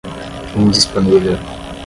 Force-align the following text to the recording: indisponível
indisponível 0.55 1.37